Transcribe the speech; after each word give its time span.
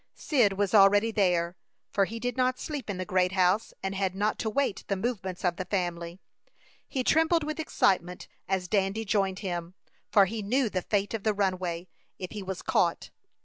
Cyd 0.15 0.53
was 0.53 0.73
already 0.73 1.11
there, 1.11 1.55
for 1.91 2.05
he 2.05 2.19
did 2.19 2.35
not 2.35 2.57
sleep 2.57 2.89
in 2.89 2.97
the 2.97 3.05
great 3.05 3.33
house, 3.33 3.71
and 3.83 3.93
had 3.93 4.15
not 4.15 4.39
to 4.39 4.49
wait 4.49 4.83
the 4.87 4.95
movements 4.95 5.45
of 5.45 5.57
the 5.57 5.65
family. 5.65 6.19
He 6.87 7.03
trembled 7.03 7.43
with 7.43 7.59
excitement 7.59 8.27
as 8.47 8.67
Dandy 8.67 9.05
joined 9.05 9.39
him, 9.45 9.75
for 10.11 10.25
he 10.25 10.41
knew 10.41 10.69
the 10.71 10.81
fate 10.81 11.13
of 11.13 11.21
the 11.21 11.35
runaway 11.35 11.87
if 12.17 12.31
he 12.31 12.41
was 12.41 12.63
caught. 12.63 13.11